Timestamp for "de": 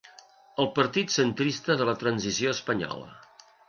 1.83-1.89